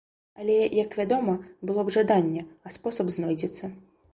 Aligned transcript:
Але, 0.43 0.55
як 0.83 0.95
вядома, 0.99 1.35
было 1.71 1.85
б 1.89 1.93
жаданне, 1.97 2.41
а 2.69 2.75
спосаб 2.77 3.13
знойдзецца. 3.19 3.63